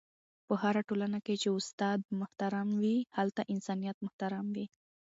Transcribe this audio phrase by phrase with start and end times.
[0.47, 4.65] په هره ټولنه کي چي استاد محترم وي، هلته انسانیت محترم وي..